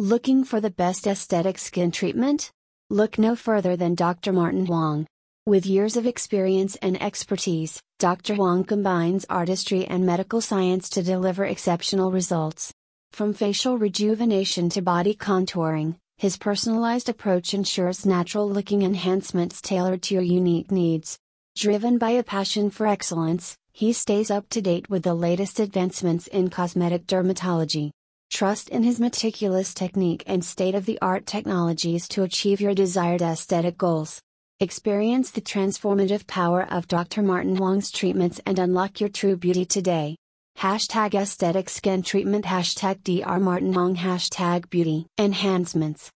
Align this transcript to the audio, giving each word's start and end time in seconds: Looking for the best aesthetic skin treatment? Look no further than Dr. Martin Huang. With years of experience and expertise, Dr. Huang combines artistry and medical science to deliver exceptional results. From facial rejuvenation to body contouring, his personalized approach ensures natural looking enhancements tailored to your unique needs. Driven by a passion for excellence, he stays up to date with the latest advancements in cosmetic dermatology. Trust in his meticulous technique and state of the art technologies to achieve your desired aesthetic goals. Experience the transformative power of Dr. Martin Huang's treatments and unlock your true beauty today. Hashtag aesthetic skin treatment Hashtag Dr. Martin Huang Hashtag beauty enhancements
Looking 0.00 0.42
for 0.42 0.60
the 0.60 0.70
best 0.72 1.06
aesthetic 1.06 1.56
skin 1.56 1.92
treatment? 1.92 2.50
Look 2.90 3.16
no 3.16 3.36
further 3.36 3.76
than 3.76 3.94
Dr. 3.94 4.32
Martin 4.32 4.66
Huang. 4.66 5.06
With 5.46 5.66
years 5.66 5.96
of 5.96 6.04
experience 6.04 6.74
and 6.82 7.00
expertise, 7.00 7.80
Dr. 8.00 8.34
Huang 8.34 8.64
combines 8.64 9.24
artistry 9.30 9.86
and 9.86 10.04
medical 10.04 10.40
science 10.40 10.88
to 10.90 11.02
deliver 11.04 11.44
exceptional 11.44 12.10
results. 12.10 12.72
From 13.12 13.34
facial 13.34 13.78
rejuvenation 13.78 14.68
to 14.70 14.82
body 14.82 15.14
contouring, 15.14 15.94
his 16.18 16.38
personalized 16.38 17.08
approach 17.08 17.54
ensures 17.54 18.04
natural 18.04 18.50
looking 18.50 18.82
enhancements 18.82 19.60
tailored 19.60 20.02
to 20.02 20.14
your 20.14 20.24
unique 20.24 20.72
needs. 20.72 21.20
Driven 21.54 21.98
by 21.98 22.10
a 22.10 22.24
passion 22.24 22.68
for 22.68 22.88
excellence, 22.88 23.56
he 23.70 23.92
stays 23.92 24.28
up 24.28 24.48
to 24.48 24.60
date 24.60 24.90
with 24.90 25.04
the 25.04 25.14
latest 25.14 25.60
advancements 25.60 26.26
in 26.26 26.50
cosmetic 26.50 27.06
dermatology. 27.06 27.92
Trust 28.34 28.68
in 28.70 28.82
his 28.82 28.98
meticulous 28.98 29.72
technique 29.72 30.24
and 30.26 30.44
state 30.44 30.74
of 30.74 30.86
the 30.86 30.98
art 31.00 31.24
technologies 31.24 32.08
to 32.08 32.24
achieve 32.24 32.60
your 32.60 32.74
desired 32.74 33.22
aesthetic 33.22 33.78
goals. 33.78 34.20
Experience 34.58 35.30
the 35.30 35.40
transformative 35.40 36.26
power 36.26 36.66
of 36.68 36.88
Dr. 36.88 37.22
Martin 37.22 37.54
Huang's 37.54 37.92
treatments 37.92 38.40
and 38.44 38.58
unlock 38.58 38.98
your 38.98 39.08
true 39.08 39.36
beauty 39.36 39.64
today. 39.64 40.16
Hashtag 40.58 41.14
aesthetic 41.14 41.68
skin 41.68 42.02
treatment 42.02 42.46
Hashtag 42.46 43.04
Dr. 43.04 43.38
Martin 43.38 43.72
Huang 43.72 43.94
Hashtag 43.94 44.68
beauty 44.68 45.06
enhancements 45.16 46.10